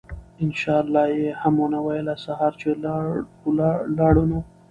[0.41, 2.15] إن شاء الله ئي هم ونه ويله!!
[2.25, 2.69] سهار چې
[3.97, 4.39] لاړو نو